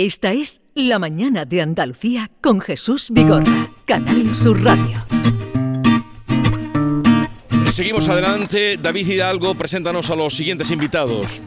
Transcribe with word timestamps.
Esta 0.00 0.32
es 0.32 0.62
La 0.76 1.00
Mañana 1.00 1.44
de 1.44 1.60
Andalucía 1.60 2.30
con 2.40 2.60
Jesús 2.60 3.08
Vigorra, 3.10 3.68
Canal 3.84 4.32
Sur 4.32 4.62
Radio. 4.62 4.96
Seguimos 7.72 8.08
adelante. 8.08 8.76
David 8.80 9.08
Hidalgo, 9.08 9.56
preséntanos 9.56 10.08
a 10.10 10.14
los 10.14 10.36
siguientes 10.36 10.70
invitados. 10.70 11.42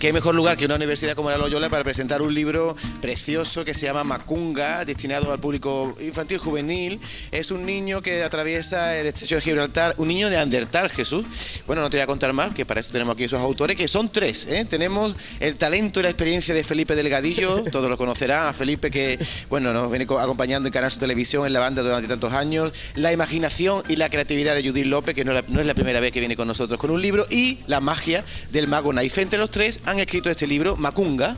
Qué 0.00 0.12
mejor 0.12 0.34
lugar 0.34 0.56
que 0.56 0.64
una 0.64 0.76
universidad 0.76 1.14
como 1.14 1.30
la 1.30 1.38
Loyola 1.38 1.68
para 1.68 1.84
presentar 1.84 2.22
un 2.22 2.34
libro 2.34 2.76
precioso 3.00 3.64
que 3.64 3.74
se 3.74 3.86
llama 3.86 4.04
Macunga, 4.04 4.84
destinado 4.84 5.32
al 5.32 5.38
público 5.38 5.96
infantil 6.00 6.38
juvenil. 6.38 7.00
Es 7.30 7.50
un 7.50 7.64
niño 7.64 8.02
que 8.02 8.22
atraviesa 8.22 8.96
el 8.96 9.06
estrecho 9.06 9.36
de 9.36 9.40
Gibraltar, 9.40 9.94
un 9.98 10.08
niño 10.08 10.30
de 10.30 10.36
Andertal, 10.36 10.90
Jesús. 10.90 11.24
Bueno, 11.66 11.82
no 11.82 11.90
te 11.90 11.96
voy 11.96 12.02
a 12.02 12.06
contar 12.06 12.32
más, 12.32 12.54
que 12.54 12.66
para 12.66 12.80
eso 12.80 12.92
tenemos 12.92 13.14
aquí 13.14 13.24
esos 13.24 13.40
autores, 13.40 13.76
que 13.76 13.88
son 13.88 14.08
tres. 14.08 14.46
¿eh? 14.48 14.64
Tenemos 14.68 15.14
el 15.40 15.56
talento 15.56 16.00
y 16.00 16.02
la 16.02 16.10
experiencia 16.10 16.54
de 16.54 16.64
Felipe 16.64 16.94
Delgadillo, 16.94 17.64
todos 17.72 17.88
lo 17.88 17.96
conocerán, 17.96 18.48
a 18.48 18.52
Felipe 18.52 18.90
que, 18.90 19.18
bueno, 19.48 19.72
nos 19.72 19.90
viene 19.90 20.04
acompañando 20.04 20.68
en 20.68 20.72
Canal 20.72 20.90
Su 20.90 20.98
Televisión 20.98 21.46
en 21.46 21.52
la 21.52 21.60
banda 21.60 21.82
durante 21.82 22.08
tantos 22.08 22.32
años, 22.32 22.72
la 22.94 23.12
imaginación 23.12 23.82
y 23.88 23.96
la 23.96 24.08
creatividad 24.10 24.54
de 24.54 24.68
Judith 24.68 24.86
López, 24.86 25.14
que 25.14 25.24
no, 25.24 25.36
es 25.36 25.66
la 25.66 25.74
primera 25.74 26.00
vez 26.00 26.12
que 26.12 26.20
viene 26.20 26.36
con 26.36 26.48
nosotros 26.48 26.78
con 26.78 26.90
un 26.90 27.00
libro, 27.00 27.26
y 27.30 27.58
la 27.66 27.80
magia 27.80 28.24
del 28.50 28.68
mago 28.68 28.87
Naife 28.92 29.26
los 29.36 29.50
tres 29.50 29.80
han 29.84 29.98
escrito 29.98 30.30
este 30.30 30.46
libro, 30.46 30.76
Macunga, 30.76 31.36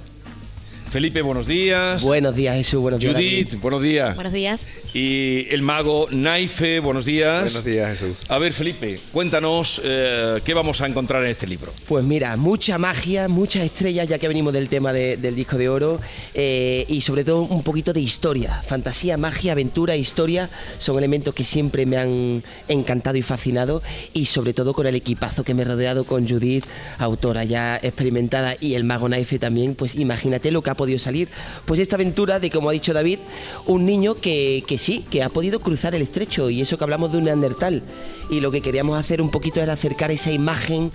Felipe, 0.90 1.22
buenos 1.22 1.46
días. 1.46 2.02
Buenos 2.02 2.34
días, 2.34 2.56
Jesús. 2.56 2.80
Buenos 2.80 3.00
días. 3.00 3.14
Judith, 3.14 3.60
buenos 3.60 3.80
días. 3.80 4.16
Buenos 4.16 4.32
días. 4.32 4.66
Y 4.92 5.46
el 5.50 5.62
mago 5.62 6.08
Naife, 6.10 6.80
buenos 6.80 7.04
días. 7.04 7.44
Buenos 7.44 7.64
días, 7.64 7.90
Jesús. 7.90 8.28
A 8.28 8.38
ver, 8.38 8.52
Felipe, 8.52 8.98
cuéntanos 9.12 9.80
eh, 9.84 10.40
qué 10.44 10.52
vamos 10.52 10.80
a 10.80 10.88
encontrar 10.88 11.24
en 11.24 11.30
este 11.30 11.46
libro. 11.46 11.72
Pues 11.86 12.04
mira, 12.04 12.36
mucha 12.36 12.76
magia, 12.78 13.28
muchas 13.28 13.62
estrellas, 13.62 14.08
ya 14.08 14.18
que 14.18 14.26
venimos 14.26 14.52
del 14.52 14.68
tema 14.68 14.92
del 14.92 15.36
disco 15.36 15.56
de 15.58 15.68
oro, 15.68 16.00
eh, 16.34 16.84
y 16.88 17.02
sobre 17.02 17.22
todo 17.22 17.42
un 17.42 17.62
poquito 17.62 17.92
de 17.92 18.00
historia. 18.00 18.60
Fantasía, 18.60 19.16
magia, 19.16 19.52
aventura, 19.52 19.94
historia 19.94 20.50
son 20.80 20.98
elementos 20.98 21.34
que 21.34 21.44
siempre 21.44 21.86
me 21.86 21.98
han 21.98 22.42
encantado 22.66 23.16
y 23.16 23.22
fascinado, 23.22 23.80
y 24.12 24.26
sobre 24.26 24.54
todo 24.54 24.74
con 24.74 24.88
el 24.88 24.96
equipazo 24.96 25.44
que 25.44 25.54
me 25.54 25.62
he 25.62 25.66
rodeado 25.66 26.02
con 26.02 26.28
Judith, 26.28 26.64
autora 26.98 27.44
ya 27.44 27.76
experimentada, 27.76 28.56
y 28.58 28.74
el 28.74 28.82
mago 28.82 29.08
Naife 29.08 29.38
también, 29.38 29.76
pues 29.76 29.94
imagínate 29.94 30.50
lo 30.50 30.62
que 30.62 30.70
ha 30.70 30.79
podido 30.80 30.98
salir. 30.98 31.28
Pues 31.66 31.78
esta 31.78 31.96
aventura 31.96 32.40
de, 32.40 32.48
como 32.50 32.70
ha 32.70 32.72
dicho 32.72 32.94
David, 32.94 33.18
un 33.66 33.84
niño 33.84 34.14
que, 34.14 34.64
que 34.66 34.78
sí, 34.78 35.04
que 35.10 35.22
ha 35.22 35.28
podido 35.28 35.60
cruzar 35.60 35.94
el 35.94 36.00
estrecho 36.00 36.48
y 36.48 36.62
eso 36.62 36.78
que 36.78 36.84
hablamos 36.84 37.12
de 37.12 37.18
un 37.18 37.24
neandertal. 37.24 37.82
Y 38.30 38.40
lo 38.40 38.50
que 38.50 38.62
queríamos 38.62 38.98
hacer 38.98 39.20
un 39.20 39.30
poquito 39.30 39.60
era 39.60 39.74
acercar 39.74 40.10
esa 40.10 40.32
imagen 40.32 40.90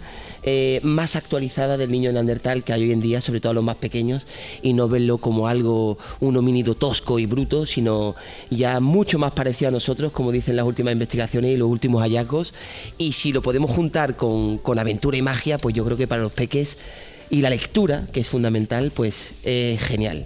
eh, 0.48 0.80
más 0.84 1.16
actualizada 1.16 1.76
del 1.76 1.92
niño 1.92 2.12
neandertal 2.12 2.64
que 2.64 2.72
hay 2.72 2.84
hoy 2.84 2.92
en 2.92 3.02
día, 3.02 3.20
sobre 3.20 3.40
todo 3.40 3.50
a 3.50 3.54
los 3.56 3.64
más 3.64 3.78
pequeños, 3.78 4.28
y 4.62 4.74
no 4.74 4.88
verlo 4.88 5.18
como 5.18 5.48
algo, 5.48 5.98
un 6.20 6.38
homínido 6.38 6.76
tosco 6.76 7.18
y 7.18 7.26
bruto, 7.26 7.66
sino 7.66 8.16
ya 8.52 8.80
mucho 8.80 9.18
más 9.18 9.32
parecido 9.34 9.70
a 9.70 9.72
nosotros, 9.72 10.12
como 10.12 10.32
dicen 10.32 10.56
las 10.56 10.66
últimas 10.66 10.94
investigaciones 10.94 11.52
y 11.52 11.58
los 11.58 11.70
últimos 11.70 12.02
hallazgos. 12.04 12.54
Y 12.98 13.14
si 13.14 13.34
lo 13.34 13.42
podemos 13.42 13.72
juntar 13.72 14.16
con, 14.16 14.60
con 14.60 14.78
aventura 14.78 15.18
y 15.18 15.24
magia, 15.24 15.58
pues 15.58 15.74
yo 15.74 15.84
creo 15.84 15.98
que 15.98 16.08
para 16.08 16.22
los 16.22 16.32
peques 16.32 16.78
y 17.30 17.42
la 17.42 17.50
lectura, 17.50 18.06
que 18.12 18.20
es 18.20 18.30
fundamental, 18.30 18.92
pues 18.92 19.34
es 19.44 19.82
genial. 19.82 20.26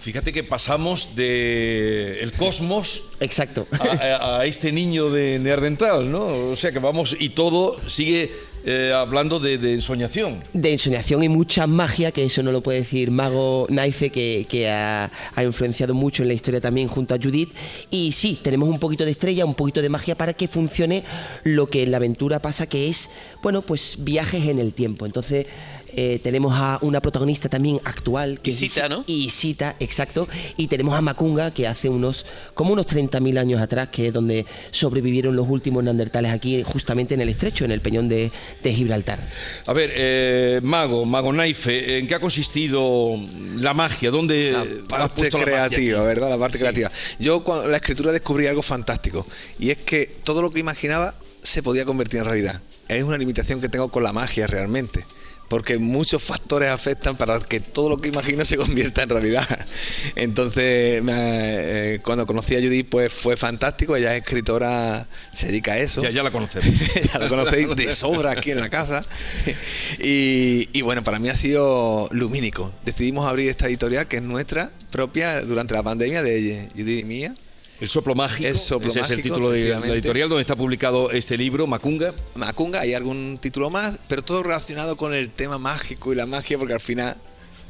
Fíjate 0.00 0.32
que 0.32 0.42
pasamos 0.42 1.14
de 1.14 2.20
el 2.20 2.32
cosmos 2.32 3.10
Exacto. 3.20 3.66
A, 3.70 4.46
este 4.46 4.72
niño 4.72 5.10
de 5.10 5.38
Neardental, 5.38 6.10
¿no? 6.10 6.50
O 6.50 6.56
sea 6.56 6.72
que 6.72 6.78
vamos 6.78 7.14
y 7.18 7.28
todo 7.30 7.76
sigue 7.86 8.30
eh, 8.64 8.92
hablando 8.94 9.38
de, 9.40 9.54
ensoñación. 9.74 10.42
De 10.54 10.72
ensoñación 10.72 11.22
y 11.22 11.28
mucha 11.28 11.66
magia, 11.66 12.12
que 12.12 12.24
eso 12.24 12.42
no 12.42 12.50
lo 12.50 12.62
puede 12.62 12.80
decir 12.80 13.10
Mago 13.10 13.66
Naife, 13.68 14.10
que, 14.10 14.70
ha, 14.70 15.10
ha, 15.34 15.44
influenciado 15.44 15.92
mucho 15.92 16.22
en 16.22 16.28
la 16.28 16.34
historia 16.34 16.62
también 16.62 16.88
junto 16.88 17.14
a 17.14 17.18
Judith. 17.18 17.50
Y 17.90 18.12
sí, 18.12 18.38
tenemos 18.42 18.70
un 18.70 18.78
poquito 18.78 19.04
de 19.04 19.10
estrella, 19.10 19.44
un 19.44 19.54
poquito 19.54 19.82
de 19.82 19.90
magia 19.90 20.14
para 20.14 20.32
que 20.32 20.48
funcione 20.48 21.04
lo 21.44 21.66
que 21.66 21.82
en 21.82 21.90
la 21.90 21.98
aventura 21.98 22.40
pasa, 22.40 22.66
que 22.66 22.88
es, 22.88 23.10
bueno, 23.42 23.60
pues 23.60 23.96
viajes 23.98 24.46
en 24.46 24.58
el 24.58 24.72
tiempo. 24.72 25.04
Entonces 25.04 25.46
eh, 25.94 26.20
tenemos 26.22 26.52
a 26.54 26.78
una 26.82 27.00
protagonista 27.00 27.48
también 27.48 27.80
actual. 27.84 28.40
Que 28.40 28.50
Isita, 28.50 28.88
¿no? 28.88 29.04
Isita, 29.06 29.76
exacto. 29.80 30.28
Y 30.56 30.66
tenemos 30.66 30.94
a 30.94 31.00
Macunga, 31.00 31.50
que 31.50 31.66
hace 31.66 31.88
unos, 31.88 32.26
como 32.54 32.72
unos 32.72 32.86
30.000 32.86 33.38
años 33.38 33.60
atrás, 33.60 33.88
que 33.88 34.08
es 34.08 34.12
donde 34.12 34.46
sobrevivieron 34.70 35.36
los 35.36 35.48
últimos 35.48 35.84
neandertales 35.84 36.32
aquí, 36.32 36.62
justamente 36.62 37.14
en 37.14 37.20
el 37.20 37.28
estrecho, 37.28 37.64
en 37.64 37.72
el 37.72 37.80
peñón 37.80 38.08
de, 38.08 38.30
Gibraltar. 38.62 39.18
A 39.66 39.72
ver, 39.72 39.90
eh, 39.94 40.60
Mago, 40.62 41.04
Mago 41.04 41.32
Naife, 41.32 41.98
¿en 41.98 42.06
qué 42.06 42.14
ha 42.14 42.20
consistido 42.20 43.16
la 43.56 43.74
magia? 43.74 44.10
¿Dónde 44.10 44.52
la 44.52 44.64
parte 44.88 45.28
creativa, 45.28 46.02
verdad? 46.02 46.30
La 46.30 46.38
parte 46.38 46.58
creativa. 46.58 46.90
Yo 47.18 47.42
cuando 47.42 47.68
la 47.68 47.76
escritura 47.76 48.12
descubrí 48.12 48.46
algo 48.46 48.62
fantástico, 48.62 49.26
y 49.58 49.70
es 49.70 49.78
que 49.78 50.06
todo 50.24 50.42
lo 50.42 50.50
que 50.50 50.60
imaginaba 50.60 51.14
se 51.42 51.62
podía 51.62 51.84
convertir 51.84 52.20
en 52.20 52.26
realidad. 52.26 52.60
Es 52.88 53.04
una 53.04 53.18
limitación 53.18 53.60
que 53.60 53.68
tengo 53.68 53.88
con 53.88 54.02
la 54.02 54.12
magia 54.12 54.46
realmente 54.46 55.04
porque 55.50 55.78
muchos 55.78 56.22
factores 56.22 56.70
afectan 56.70 57.16
para 57.16 57.40
que 57.40 57.58
todo 57.58 57.88
lo 57.88 57.96
que 57.96 58.06
imagino 58.06 58.44
se 58.44 58.56
convierta 58.56 59.02
en 59.02 59.08
realidad. 59.08 59.44
Entonces, 60.14 61.02
eh, 61.04 61.98
cuando 62.04 62.24
conocí 62.24 62.54
a 62.54 62.60
Judith, 62.60 62.86
pues 62.88 63.12
fue 63.12 63.36
fantástico. 63.36 63.96
Ella 63.96 64.14
es 64.14 64.22
escritora, 64.22 65.08
se 65.32 65.48
dedica 65.48 65.72
a 65.72 65.78
eso. 65.78 66.02
Ya, 66.02 66.10
ya 66.10 66.22
la 66.22 66.30
conocéis. 66.30 66.64
ya 67.12 67.18
la 67.18 67.28
conocéis 67.28 67.68
de 67.74 67.92
sobra 67.92 68.30
aquí 68.30 68.52
en 68.52 68.60
la 68.60 68.70
casa. 68.70 69.02
y, 69.98 70.68
y 70.72 70.82
bueno, 70.82 71.02
para 71.02 71.18
mí 71.18 71.28
ha 71.28 71.36
sido 71.36 72.08
lumínico. 72.12 72.72
Decidimos 72.84 73.26
abrir 73.26 73.50
esta 73.50 73.66
editorial 73.66 74.06
que 74.06 74.18
es 74.18 74.22
nuestra 74.22 74.70
propia 74.92 75.40
durante 75.40 75.74
la 75.74 75.82
pandemia 75.82 76.22
de 76.22 76.68
Judith 76.76 77.00
y 77.00 77.04
mía. 77.04 77.34
El 77.80 77.88
soplo 77.88 78.14
mágico. 78.14 78.48
Ese 78.48 79.00
es 79.00 79.10
el 79.10 79.22
título 79.22 79.50
de 79.50 79.70
la 79.70 79.86
editorial 79.88 80.28
donde 80.28 80.42
está 80.42 80.54
publicado 80.54 81.10
este 81.10 81.38
libro, 81.38 81.66
Macunga. 81.66 82.12
Macunga, 82.34 82.80
hay 82.80 82.92
algún 82.92 83.38
título 83.40 83.70
más, 83.70 83.98
pero 84.06 84.22
todo 84.22 84.42
relacionado 84.42 84.96
con 84.96 85.14
el 85.14 85.30
tema 85.30 85.58
mágico 85.58 86.12
y 86.12 86.16
la 86.16 86.26
magia, 86.26 86.58
porque 86.58 86.74
al 86.74 86.80
final, 86.80 87.16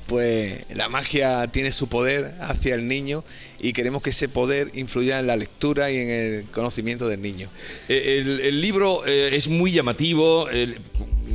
pues 0.06 0.64
la 0.74 0.88
magia 0.88 1.46
tiene 1.46 1.70
su 1.70 1.88
poder 1.88 2.34
hacia 2.40 2.74
el 2.74 2.88
niño 2.88 3.22
y 3.60 3.72
queremos 3.72 4.02
que 4.02 4.10
ese 4.10 4.28
poder 4.28 4.72
influya 4.74 5.20
en 5.20 5.28
la 5.28 5.36
lectura 5.36 5.92
y 5.92 5.98
en 5.98 6.10
el 6.10 6.44
conocimiento 6.46 7.06
del 7.06 7.22
niño. 7.22 7.48
Eh, 7.88 8.24
el, 8.42 8.60
libro 8.60 9.06
eh, 9.06 9.36
es 9.36 9.46
muy 9.46 9.70
llamativo. 9.70 10.48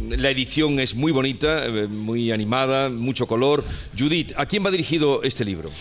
la 0.10 0.30
edición 0.30 0.82
es 0.82 0.96
muy 0.96 1.14
bonita, 1.14 1.66
eh, 1.66 1.88
muy 1.88 2.34
animada, 2.34 2.90
mucho 2.90 3.26
color. 3.26 3.64
Judith, 3.98 4.34
¿a 4.36 4.46
quién 4.46 4.66
va 4.66 4.72
dirigido 4.72 5.24
este 5.24 5.46
libro? 5.46 5.72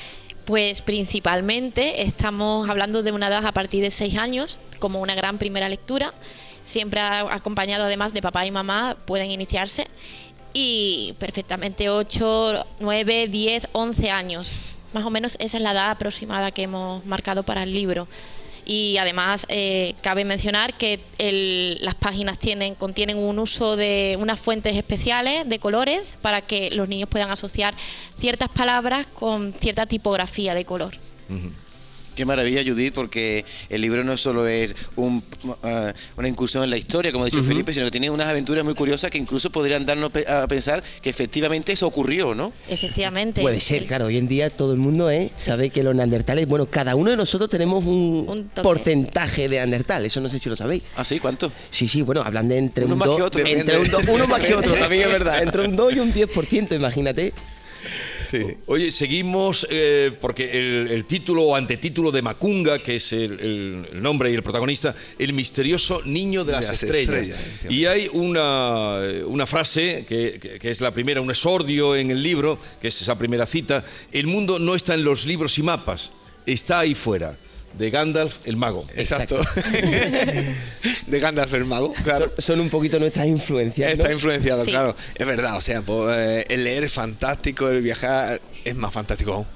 Pues 0.44 0.82
principalmente 0.82 2.02
estamos 2.02 2.68
hablando 2.68 3.02
de 3.02 3.12
una 3.12 3.28
edad 3.28 3.46
a 3.46 3.52
partir 3.52 3.82
de 3.82 3.90
seis 3.90 4.16
años, 4.16 4.58
como 4.78 5.00
una 5.00 5.14
gran 5.14 5.38
primera 5.38 5.68
lectura. 5.70 6.12
Siempre 6.62 7.00
acompañado 7.00 7.84
además 7.84 8.12
de 8.12 8.20
papá 8.20 8.44
y 8.44 8.50
mamá, 8.50 8.96
pueden 9.06 9.30
iniciarse. 9.30 9.86
Y 10.52 11.14
perfectamente 11.18 11.88
8, 11.88 12.66
9, 12.80 13.28
10, 13.28 13.68
11 13.72 14.10
años. 14.10 14.52
Más 14.92 15.04
o 15.04 15.10
menos 15.10 15.36
esa 15.40 15.56
es 15.56 15.62
la 15.62 15.72
edad 15.72 15.90
aproximada 15.90 16.52
que 16.52 16.62
hemos 16.62 17.04
marcado 17.06 17.42
para 17.42 17.62
el 17.62 17.72
libro 17.72 18.06
y 18.66 18.96
además 18.98 19.46
eh, 19.48 19.94
cabe 20.02 20.24
mencionar 20.24 20.74
que 20.74 21.00
las 21.80 21.94
páginas 21.94 22.38
tienen, 22.38 22.74
contienen 22.74 23.18
un 23.18 23.38
uso 23.38 23.76
de 23.76 24.16
unas 24.20 24.40
fuentes 24.40 24.76
especiales 24.76 25.48
de 25.48 25.58
colores 25.58 26.14
para 26.22 26.40
que 26.40 26.70
los 26.70 26.88
niños 26.88 27.08
puedan 27.08 27.30
asociar 27.30 27.74
ciertas 28.18 28.48
palabras 28.48 29.06
con 29.06 29.52
cierta 29.52 29.86
tipografía 29.86 30.54
de 30.54 30.64
color. 30.64 30.94
Qué 32.14 32.24
maravilla, 32.24 32.62
Judith, 32.64 32.94
porque 32.94 33.44
el 33.68 33.80
libro 33.80 34.04
no 34.04 34.16
solo 34.16 34.46
es 34.46 34.74
uh, 34.96 35.20
una 36.16 36.28
incursión 36.28 36.64
en 36.64 36.70
la 36.70 36.76
historia, 36.76 37.12
como 37.12 37.24
ha 37.24 37.26
dicho 37.26 37.42
Felipe, 37.42 37.72
sino 37.74 37.86
que 37.86 37.90
tiene 37.90 38.10
unas 38.10 38.28
aventuras 38.28 38.64
muy 38.64 38.74
curiosas 38.74 39.10
que 39.10 39.18
incluso 39.18 39.50
podrían 39.50 39.84
darnos 39.84 40.12
a 40.28 40.46
pensar 40.46 40.82
que 41.02 41.10
efectivamente 41.10 41.72
eso 41.72 41.86
ocurrió, 41.86 42.34
¿no? 42.34 42.52
Efectivamente. 42.68 43.40
Puede 43.40 43.60
ser, 43.60 43.86
claro. 43.86 44.06
Hoy 44.06 44.18
en 44.18 44.28
día 44.28 44.50
todo 44.50 44.72
el 44.72 44.78
mundo 44.78 45.10
¿eh? 45.10 45.30
sabe 45.36 45.70
que 45.70 45.82
los 45.82 45.94
neandertales, 45.94 46.46
bueno, 46.46 46.66
cada 46.66 46.94
uno 46.94 47.10
de 47.10 47.16
nosotros 47.16 47.50
tenemos 47.50 47.84
un, 47.84 48.50
porcentaje 48.62 49.42
de 49.48 49.56
neandertal. 49.56 50.04
Eso 50.04 50.20
no 50.20 50.28
sé 50.28 50.38
si 50.38 50.48
lo 50.48 50.56
sabéis. 50.56 50.82
¿Ah, 50.96 51.04
sí? 51.04 51.18
¿Cuánto? 51.18 51.50
Sí, 51.70 51.88
sí, 51.88 52.02
bueno, 52.02 52.22
hablan 52.22 52.48
de 52.48 52.58
entre 52.58 52.84
uno 52.84 52.94
un 52.94 52.98
más 52.98 53.08
que 53.08 53.22
otro. 53.22 53.44
Entre 53.44 53.78
un 53.78 53.88
uno 54.08 54.26
más 54.26 54.40
que 54.40 54.54
otro, 54.54 54.74
también 54.74 55.02
es 55.06 55.12
verdad. 55.12 55.42
Entre 55.42 55.66
un 55.66 55.76
2 55.76 55.94
y 55.94 55.98
un 56.00 56.12
10%, 56.12 56.76
imagínate. 56.76 57.32
Oye, 58.66 58.90
seguimos 58.90 59.66
eh, 59.70 60.12
porque 60.20 60.50
el, 60.90 61.04
título 61.04 61.44
o 61.44 61.56
antetítulo 61.56 62.10
de 62.10 62.22
Macunga, 62.22 62.78
que 62.78 62.96
es 62.96 63.12
el, 63.12 63.88
nombre 63.94 64.30
y 64.30 64.34
el 64.34 64.42
protagonista, 64.42 64.94
el 65.18 65.32
misterioso 65.32 66.02
niño 66.04 66.44
de 66.44 66.52
las, 66.52 66.70
estrellas. 66.82 67.66
y 67.68 67.86
hay 67.86 68.08
una, 68.12 69.00
una 69.26 69.46
frase 69.46 70.04
que, 70.06 70.58
que, 70.60 70.70
es 70.70 70.80
la 70.80 70.90
primera, 70.90 71.20
un 71.20 71.30
esordio 71.30 71.94
en 71.96 72.10
el 72.10 72.22
libro, 72.22 72.58
que 72.80 72.88
es 72.88 73.02
esa 73.02 73.18
primera 73.18 73.46
cita, 73.46 73.84
el 74.12 74.26
mundo 74.26 74.58
no 74.58 74.74
está 74.74 74.94
en 74.94 75.04
los 75.04 75.26
libros 75.26 75.58
y 75.58 75.62
mapas, 75.62 76.12
está 76.46 76.80
ahí 76.80 76.94
fuera. 76.94 77.36
De 77.78 77.90
Gandalf 77.90 78.38
el 78.44 78.56
mago. 78.56 78.86
Exacto. 78.94 79.36
de 81.06 81.20
Gandalf 81.20 81.52
el 81.54 81.64
mago, 81.64 81.92
claro. 82.04 82.26
Son, 82.36 82.42
son 82.44 82.60
un 82.60 82.70
poquito 82.70 82.98
nuestras 82.98 83.26
influencias. 83.26 83.88
¿no? 83.90 83.94
Está 84.02 84.12
influenciado, 84.12 84.64
Sí. 84.64 84.70
claro. 84.70 84.94
Es 85.14 85.26
verdad, 85.26 85.56
o 85.56 85.60
sea, 85.60 85.82
pues, 85.82 86.16
eh, 86.16 86.46
el 86.50 86.64
leer 86.64 86.84
es 86.84 86.92
fantástico, 86.92 87.68
el 87.68 87.82
viajar 87.82 88.40
es 88.64 88.74
más 88.74 88.92
fantástico 88.92 89.32
aún. 89.34 89.46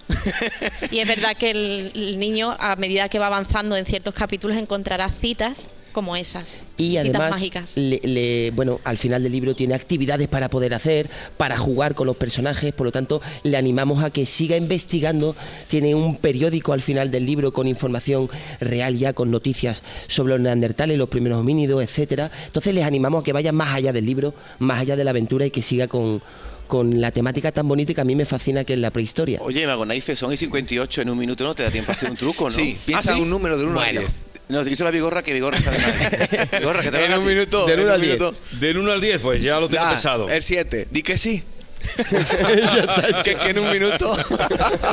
Y 0.91 0.99
es 0.99 1.09
verdad 1.09 1.37
que 1.37 1.51
el, 1.51 1.93
el 1.95 2.19
niño, 2.19 2.55
a 2.59 2.77
medida 2.77 3.09
que 3.09 3.19
va 3.19 3.29
avanzando 3.29 3.77
en 3.77 3.87
ciertos 3.87 4.15
capítulos, 4.15 4.57
encontrará 4.57 5.09
citas 5.09 5.69
como 5.99 6.15
esas. 6.17 6.51
Y 6.77 6.91
citas 6.91 7.07
además, 7.07 7.31
mágicas. 7.33 7.77
le- 7.77 8.01
le- 8.05 8.53
bueno, 8.53 8.81
al 8.85 8.99
final 8.99 9.21
del 9.25 9.33
libro 9.33 9.57
tiene 9.57 9.75
actividades 9.75 10.29
para 10.29 10.49
poder 10.49 10.75
hacer, 10.75 11.09
para 11.37 11.59
jugar 11.59 11.97
con 11.97 12.07
los 12.07 12.17
personajes, 12.17 12.73
por 12.73 12.87
lo 12.87 12.93
tanto, 12.93 13.21
le 13.43 13.57
animamos 13.57 14.05
a 14.05 14.11
que 14.11 14.25
siga 14.27 14.57
investigando. 14.57 15.35
Tiene 15.67 15.95
un 15.97 16.17
periódico 16.17 16.73
al 16.73 16.81
final 16.81 17.11
del 17.11 17.27
libro 17.27 17.53
con 17.53 17.67
información 17.67 18.31
real 18.61 18.97
ya, 18.97 19.13
con 19.13 19.31
noticias 19.33 19.83
sobre 20.07 20.35
los 20.35 20.41
neandertales, 20.41 20.97
los 20.97 21.09
primeros 21.09 21.41
homínidos, 21.41 21.83
etcétera. 21.83 22.31
Entonces, 22.47 22.73
les 22.75 22.85
animamos 22.85 23.23
a 23.23 23.25
que 23.25 23.33
vayan 23.33 23.57
más 23.57 23.75
allá 23.75 23.93
del 23.93 24.07
libro, 24.07 24.35
más 24.61 24.81
allá 24.81 24.95
de 24.95 25.03
la 25.03 25.11
aventura 25.11 25.47
y 25.47 25.51
que 25.51 25.63
siga 25.63 25.89
con, 25.89 26.23
con 26.69 27.01
la 27.01 27.11
temática 27.11 27.51
tan 27.51 27.67
bonita 27.67 27.93
que 27.93 28.01
a 28.01 28.05
mí 28.05 28.15
me 28.15 28.25
fascina, 28.25 28.63
que 28.63 28.75
es 28.75 28.79
la 28.79 28.91
prehistoria. 28.93 29.41
Oye, 29.43 29.67
Mago 29.67 29.85
Naife, 29.85 30.15
son 30.15 30.33
y 30.33 30.37
58 30.37 31.03
en 31.03 31.11
un 31.11 31.19
minuto, 31.19 31.43
no 31.43 31.55
te 31.57 31.63
da 31.65 31.71
tiempo 31.71 31.91
a 31.91 31.95
hacer 31.95 32.11
un 32.11 32.17
truco, 32.17 32.45
¿no? 32.45 32.51
Sí, 32.51 32.77
piensa 32.87 33.13
¿Ah, 33.13 33.17
sí? 33.17 33.21
un 33.23 33.31
número 33.31 33.59
de 33.59 33.65
1 33.65 33.75
Bueno. 33.75 34.01
a 34.01 34.03
10. 34.03 34.13
No, 34.49 34.63
te 34.65 34.71
quiso 34.71 34.85
la 34.85 34.91
bigorra 34.91 35.23
que 35.23 35.33
bigorra 35.35 35.59
está 35.59 35.71
de 35.71 35.79
madre. 35.79 36.49
Bigorra, 36.59 36.83
que 36.83 36.91
te 36.91 37.05
En 37.05 37.11
va 37.13 37.17
a 37.17 37.19
un 37.19 37.27
minuto. 37.27 37.67
Del 37.67 37.81
en 37.81 37.85
uno 37.85 37.89
un 37.89 37.95
al 37.95 38.01
diez. 38.01 38.19
minuto. 38.19 38.39
Del 38.53 38.79
1 38.79 38.93
al 38.93 39.01
10, 39.01 39.21
pues 39.21 39.43
ya 39.43 39.61
lo 39.61 39.69
tengo 39.69 39.85
Ah, 39.85 39.91
pensado. 39.91 40.29
El 40.29 40.43
7. 40.43 40.89
Di 40.91 41.03
que 41.03 41.19
sí. 41.19 41.43
que, 43.25 43.35
que 43.37 43.51
en 43.51 43.59
un 43.59 43.71
minuto. 43.71 44.17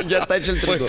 ya 0.08 0.18
está 0.18 0.36
hecho 0.36 0.52
el 0.52 0.60
Pues, 0.60 0.80
co- 0.80 0.86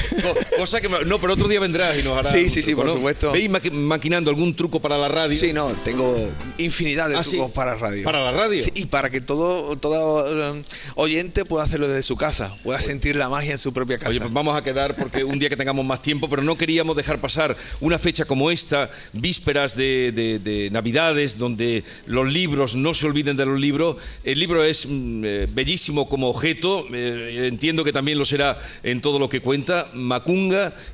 cosa 0.57 0.81
que 0.81 0.89
no, 0.89 1.19
pero 1.19 1.33
otro 1.33 1.47
día 1.47 1.59
vendrás 1.59 1.97
y 1.99 2.03
nos 2.03 2.17
harás. 2.17 2.31
Sí, 2.33 2.49
sí, 2.49 2.61
sí, 2.61 2.71
truco, 2.71 2.77
por 2.81 2.85
¿no? 2.87 2.93
supuesto. 2.93 3.31
¿Veis 3.31 3.49
maqui- 3.49 3.71
maquinando 3.71 4.29
algún 4.29 4.55
truco 4.55 4.79
para 4.81 4.97
la 4.97 5.07
radio? 5.07 5.37
Sí, 5.37 5.53
no, 5.53 5.67
tengo 5.83 6.15
infinidad 6.57 7.09
de 7.09 7.15
Ah, 7.17 7.23
sí. 7.23 7.31
trucos 7.37 7.51
para 7.51 7.75
radio. 7.75 8.03
¿Para 8.03 8.23
la 8.23 8.31
radio? 8.31 8.63
Sí, 8.63 8.71
y 8.75 8.85
para 8.85 9.09
que 9.09 9.21
todo, 9.21 9.75
todo 9.77 10.53
eh, 10.55 10.63
oyente 10.95 11.45
pueda 11.45 11.63
hacerlo 11.63 11.87
desde 11.87 12.03
su 12.03 12.15
casa, 12.15 12.55
pueda 12.63 12.79
sentir 12.79 13.15
la 13.15 13.29
magia 13.29 13.51
en 13.51 13.57
su 13.57 13.73
propia 13.73 13.97
casa. 13.97 14.09
Oye, 14.09 14.19
pues 14.19 14.33
vamos 14.33 14.55
a 14.57 14.63
quedar 14.63 14.95
porque 14.95 15.23
un 15.23 15.37
día 15.39 15.49
que 15.49 15.57
tengamos 15.57 15.85
más 15.85 16.01
tiempo, 16.01 16.29
pero 16.29 16.41
no 16.41 16.57
queríamos 16.57 16.95
dejar 16.95 17.19
pasar 17.19 17.55
una 17.81 17.99
fecha 17.99 18.25
como 18.25 18.51
esta, 18.51 18.89
vísperas 19.13 19.75
de, 19.75 20.11
de- 20.11 20.39
de 20.39 20.69
Navidades, 20.71 21.37
donde 21.37 21.83
los 22.05 22.31
libros 22.31 22.75
no 22.75 22.93
se 22.93 23.05
olviden 23.05 23.37
de 23.37 23.45
los 23.45 23.59
libros. 23.59 23.97
El 24.23 24.39
libro 24.39 24.63
es 24.63 24.85
mm, 24.87 25.23
eh, 25.25 25.47
bellísimo 25.51 26.07
como 26.09 26.29
objeto, 26.29 26.85
eh, 26.93 27.47
entiendo 27.47 27.83
que 27.83 27.93
también 27.93 28.17
lo 28.17 28.25
será 28.25 28.59
en 28.83 29.01
todo 29.01 29.19
lo 29.19 29.29
que 29.29 29.39
cuenta. 29.41 29.87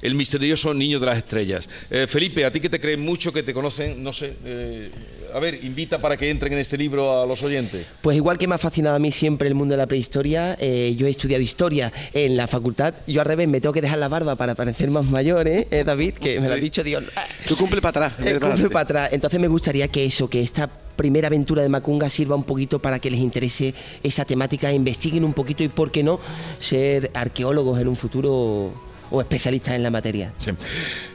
El 0.01 0.15
misterioso 0.15 0.73
niño 0.73 0.99
de 0.99 1.05
las 1.05 1.17
estrellas. 1.17 1.69
Eh, 1.89 2.07
Felipe, 2.07 2.45
a 2.45 2.51
ti 2.51 2.59
que 2.59 2.69
te 2.69 2.79
creen 2.79 3.01
mucho, 3.01 3.31
que 3.31 3.43
te 3.43 3.53
conocen, 3.53 4.03
no 4.03 4.13
sé, 4.13 4.33
eh, 4.45 4.89
a 5.33 5.39
ver, 5.39 5.63
invita 5.63 5.99
para 5.99 6.15
que 6.15 6.29
entren 6.29 6.53
en 6.53 6.59
este 6.59 6.77
libro 6.77 7.21
a 7.21 7.25
los 7.25 7.41
oyentes. 7.41 7.87
Pues 8.01 8.15
igual 8.17 8.37
que 8.37 8.47
me 8.47 8.55
ha 8.55 8.57
fascinado 8.57 8.95
a 8.95 8.99
mí 8.99 9.11
siempre 9.11 9.47
el 9.47 9.55
mundo 9.55 9.73
de 9.73 9.77
la 9.77 9.87
prehistoria, 9.87 10.55
eh, 10.59 10.93
yo 10.95 11.07
he 11.07 11.09
estudiado 11.09 11.41
historia 11.41 11.91
en 12.13 12.37
la 12.37 12.47
facultad. 12.47 12.93
Yo 13.07 13.21
al 13.21 13.27
revés 13.27 13.47
me 13.47 13.59
tengo 13.59 13.73
que 13.73 13.81
dejar 13.81 13.97
la 13.97 14.07
barba 14.07 14.35
para 14.35 14.55
parecer 14.55 14.91
más 14.91 15.05
mayor, 15.05 15.47
¿eh, 15.47 15.67
Eh, 15.71 15.83
David? 15.83 16.15
Que 16.15 16.39
me 16.39 16.47
lo 16.47 16.53
ha 16.53 16.57
dicho 16.57 16.83
Dios. 16.83 17.03
Tú 17.47 17.55
cumple 17.57 17.81
para 17.81 18.07
atrás. 18.07 18.25
para 18.39 18.39
cumple 18.39 18.69
para 18.69 18.81
atrás. 18.81 19.09
Entonces 19.11 19.39
me 19.39 19.47
gustaría 19.47 19.87
que 19.87 20.05
eso, 20.05 20.29
que 20.29 20.41
esta 20.41 20.69
primera 20.95 21.27
aventura 21.27 21.63
de 21.63 21.69
Macunga 21.69 22.09
sirva 22.09 22.35
un 22.35 22.43
poquito 22.43 22.79
para 22.79 22.99
que 22.99 23.09
les 23.09 23.19
interese 23.19 23.73
esa 24.03 24.25
temática, 24.25 24.71
investiguen 24.71 25.23
un 25.23 25.33
poquito 25.33 25.63
y, 25.63 25.67
¿por 25.67 25.89
qué 25.91 26.03
no?, 26.03 26.19
ser 26.59 27.09
arqueólogos 27.15 27.81
en 27.81 27.87
un 27.87 27.95
futuro 27.95 28.71
o 29.13 29.21
especialistas 29.21 29.75
en 29.75 29.83
la 29.83 29.91
materia. 29.91 30.33
Sí. 30.37 30.51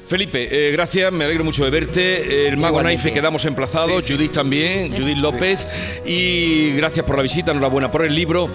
Felipe, 0.09 0.49
eh, 0.51 0.71
gracias, 0.73 1.13
me 1.13 1.25
alegro 1.27 1.45
mucho 1.45 1.65
de 1.65 1.71
verte. 1.71 2.49
El 2.49 2.57
Mago 2.57 2.79
Igualmente. 2.79 3.03
Naife 3.05 3.13
quedamos 3.13 3.45
emplazados, 3.45 4.07
Judith 4.09 4.33
también, 4.33 4.91
Judith 4.91 5.19
López. 5.19 5.67
Y 6.07 6.71
gracias 6.77 7.05
por 7.05 7.17
la 7.17 7.23
visita, 7.23 7.51
enhorabuena 7.51 7.91
por 7.91 8.07
el 8.07 8.15
libro. 8.15 8.49